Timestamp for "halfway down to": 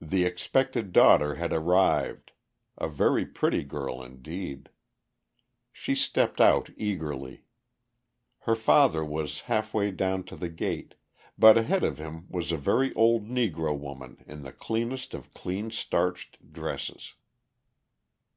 9.50-10.36